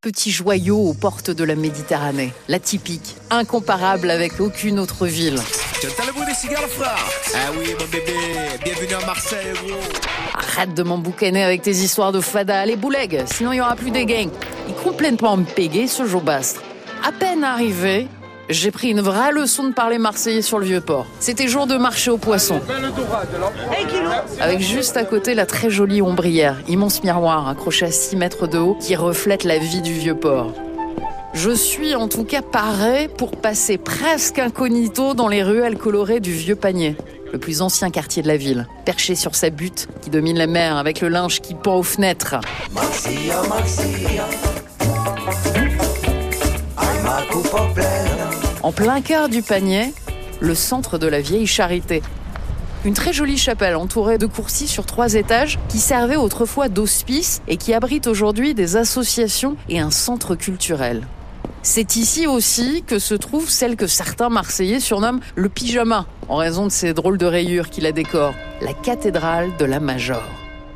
[0.00, 2.32] Petit joyau aux portes de la Méditerranée.
[2.46, 5.40] La typique, incomparable avec aucune autre ville.
[5.82, 7.04] T'as le goût des cigares, frère?
[7.34, 8.14] Ah oui, mon bébé,
[8.64, 9.80] bienvenue à Marseille, gros
[10.34, 12.60] Arrête de m'emboucaner avec tes histoires de fada.
[12.60, 14.30] Allez, boulegue, sinon il y aura plus des gangs.
[14.68, 16.62] Il complètement me péguer, ce bastre.
[17.04, 18.06] À peine arrivé,
[18.48, 21.06] j'ai pris une vraie leçon de parler marseillais sur le vieux port.
[21.20, 22.60] C'était jour de marché aux poissons.
[24.40, 28.58] Avec juste à côté la très jolie ombrière, immense miroir accroché à 6 mètres de
[28.58, 30.52] haut qui reflète la vie du vieux port.
[31.34, 36.32] Je suis en tout cas paré pour passer presque incognito dans les ruelles colorées du
[36.32, 36.96] vieux panier,
[37.32, 40.76] le plus ancien quartier de la ville, perché sur sa butte qui domine la mer
[40.76, 42.36] avec le linge qui pend aux fenêtres.
[48.62, 49.94] En plein cœur du panier,
[50.40, 52.02] le centre de la vieille charité.
[52.84, 57.56] Une très jolie chapelle entourée de coursives sur trois étages qui servait autrefois d'hospice et
[57.56, 61.06] qui abrite aujourd'hui des associations et un centre culturel.
[61.62, 66.66] C'est ici aussi que se trouve celle que certains Marseillais surnomment le pyjama, en raison
[66.66, 70.22] de ces drôles de rayures qui la décorent, la cathédrale de la Major.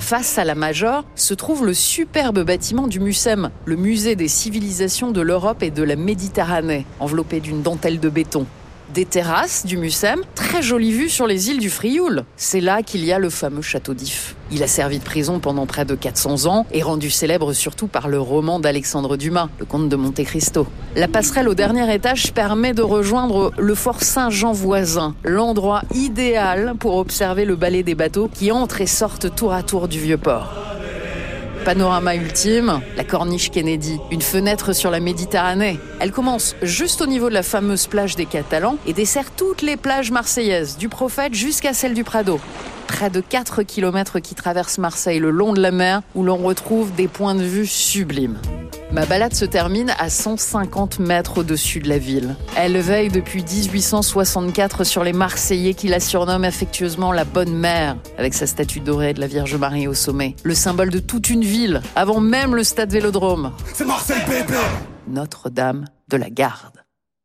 [0.00, 5.12] Face à la Major se trouve le superbe bâtiment du MUSEM, le musée des civilisations
[5.12, 8.46] de l'Europe et de la Méditerranée, enveloppé d'une dentelle de béton.
[8.94, 12.24] Des terrasses du Mussem, très jolie vue sur les îles du Frioul.
[12.36, 14.34] C'est là qu'il y a le fameux château d'If.
[14.50, 18.08] Il a servi de prison pendant près de 400 ans et rendu célèbre surtout par
[18.08, 20.66] le roman d'Alexandre Dumas, Le Comte de Monte Cristo.
[20.96, 26.96] La passerelle au dernier étage permet de rejoindre le fort Saint-Jean voisin, l'endroit idéal pour
[26.96, 30.69] observer le balai des bateaux qui entrent et sortent tour à tour du vieux port.
[31.64, 35.78] Panorama ultime, la corniche Kennedy, une fenêtre sur la Méditerranée.
[36.00, 39.76] Elle commence juste au niveau de la fameuse plage des Catalans et dessert toutes les
[39.76, 42.40] plages marseillaises, du Prophète jusqu'à celle du Prado.
[42.86, 46.94] Près de 4 km qui traversent Marseille le long de la mer où l'on retrouve
[46.94, 48.38] des points de vue sublimes.
[48.92, 52.34] Ma balade se termine à 150 mètres au-dessus de la ville.
[52.56, 58.34] Elle veille depuis 1864 sur les Marseillais qui la surnomment affectueusement la Bonne Mère, avec
[58.34, 60.34] sa statue dorée de la Vierge Marie au sommet.
[60.42, 63.52] Le symbole de toute une ville, avant même le stade Vélodrome.
[63.74, 64.58] C'est Marseille, bébé
[65.06, 66.79] Notre-Dame de la Garde.